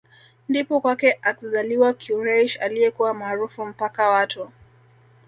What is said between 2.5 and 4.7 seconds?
aliyekuwa maarufu mpaka watu